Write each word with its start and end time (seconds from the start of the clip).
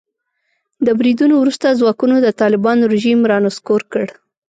د 0.85 0.87
بریدونو 0.99 1.33
وروسته 1.37 1.77
ځواکونو 1.79 2.15
د 2.21 2.27
طالبانو 2.41 2.83
رژیم 2.93 3.19
را 3.31 3.37
نسکور 3.45 3.81
کړ. 3.91 4.05